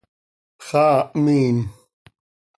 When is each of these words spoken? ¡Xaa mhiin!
¡Xaa 0.67 0.99
mhiin! 1.23 1.57